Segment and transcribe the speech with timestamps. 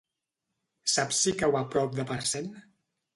[0.93, 2.49] Saps si cau a prop de Parcent?